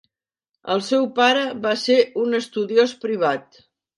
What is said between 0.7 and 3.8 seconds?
El seu pare va ser un estudiós privat.